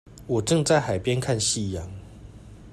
[0.25, 1.87] 我正在海邊看夕陽